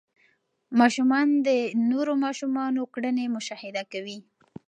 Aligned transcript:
ماشومان 0.79 1.27
د 1.47 1.47
نورو 1.89 2.13
ماشومانو 2.25 2.81
کړنې 2.93 3.25
مشاهده 3.35 3.83
کوي. 3.91 4.17